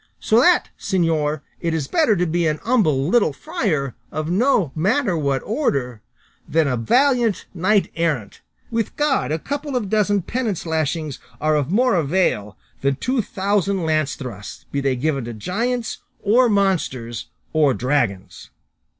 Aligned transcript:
So 0.19 0.39
that, 0.39 0.69
señor, 0.79 1.41
it 1.59 1.75
is 1.75 1.87
better 1.87 2.15
to 2.15 2.25
be 2.25 2.47
an 2.47 2.57
humble 2.63 3.07
little 3.07 3.33
friar 3.33 3.93
of 4.11 4.31
no 4.31 4.71
matter 4.73 5.15
what 5.15 5.43
order, 5.43 6.01
than 6.49 6.67
a 6.67 6.75
valiant 6.75 7.45
knight 7.53 7.91
errant; 7.95 8.41
with 8.71 8.95
God 8.95 9.31
a 9.31 9.37
couple 9.37 9.75
of 9.75 9.91
dozen 9.91 10.17
of 10.17 10.25
penance 10.25 10.65
lashings 10.65 11.19
are 11.39 11.55
of 11.55 11.69
more 11.71 11.93
avail 11.93 12.57
than 12.81 12.95
two 12.95 13.21
thousand 13.21 13.83
lance 13.83 14.15
thrusts, 14.15 14.65
be 14.71 14.81
they 14.81 14.95
given 14.95 15.23
to 15.25 15.33
giants, 15.33 15.99
or 16.23 16.49
monsters, 16.49 17.27
or 17.53 17.75
dragons." 17.75 18.49